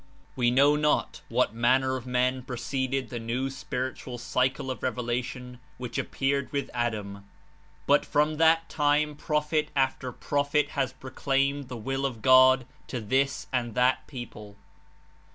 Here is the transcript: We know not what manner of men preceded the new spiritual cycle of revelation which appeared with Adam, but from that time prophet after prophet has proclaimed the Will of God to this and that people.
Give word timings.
We 0.35 0.49
know 0.49 0.75
not 0.75 1.21
what 1.29 1.53
manner 1.53 1.95
of 1.95 2.07
men 2.07 2.41
preceded 2.41 3.09
the 3.09 3.19
new 3.19 3.51
spiritual 3.51 4.17
cycle 4.17 4.71
of 4.71 4.81
revelation 4.81 5.59
which 5.77 5.99
appeared 5.99 6.51
with 6.51 6.71
Adam, 6.73 7.25
but 7.85 8.03
from 8.03 8.37
that 8.37 8.67
time 8.67 9.13
prophet 9.15 9.69
after 9.75 10.11
prophet 10.11 10.69
has 10.69 10.91
proclaimed 10.91 11.67
the 11.67 11.77
Will 11.77 12.07
of 12.07 12.23
God 12.23 12.65
to 12.87 12.99
this 12.99 13.45
and 13.53 13.75
that 13.75 14.07
people. 14.07 14.55